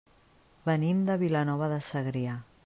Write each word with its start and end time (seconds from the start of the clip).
Venim 0.69 1.03
de 1.11 1.19
Vilanova 1.25 1.69
de 1.75 1.79
Segrià. 1.91 2.35